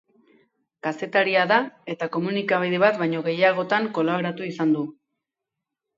Kazetaria 0.87 1.43
da 1.51 1.59
eta 1.95 2.09
komunikabide 2.17 2.81
bat 2.85 2.99
baino 3.03 3.23
gehiagotankolaboratu 3.29 4.49
izan 4.53 4.77
du. 4.79 4.91